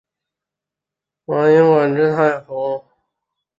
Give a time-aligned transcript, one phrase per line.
[1.25, 2.85] 马英官至太仆。